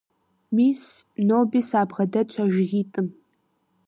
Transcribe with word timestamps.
Мис, 0.55 0.81
ноби 1.27 1.61
сабгъэдэтщ 1.69 2.35
а 2.41 2.43
жыгитӀым. 2.53 3.07